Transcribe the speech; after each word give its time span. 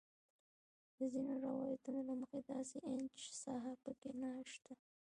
د 0.97 0.99
ځینو 1.13 1.31
روایتونو 1.45 1.99
له 2.09 2.13
مخې 2.21 2.39
داسې 2.51 2.77
انچ 2.91 3.17
ساحه 3.43 3.73
په 3.83 3.91
کې 3.99 4.09
نه 4.21 4.29
شته. 4.51 4.73